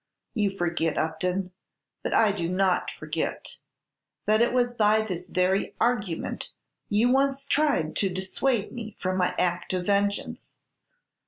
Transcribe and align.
You 0.33 0.49
forget, 0.57 0.97
Upton, 0.97 1.51
but 2.01 2.11
I 2.11 2.31
do 2.31 2.49
not 2.49 2.89
forget, 2.89 3.57
that 4.25 4.41
it 4.41 4.51
was 4.51 4.73
by 4.73 5.03
this 5.03 5.27
very 5.27 5.75
argument 5.79 6.49
you 6.89 7.11
once 7.11 7.45
tried 7.45 7.95
to 7.97 8.09
dissuade 8.09 8.71
me 8.71 8.97
from 8.99 9.17
my 9.17 9.35
act 9.37 9.73
of 9.73 9.85
vengeance. 9.85 10.49